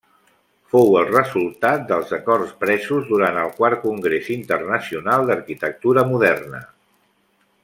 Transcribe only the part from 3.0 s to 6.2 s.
durant el quart Congrés Internacional d'Arquitectura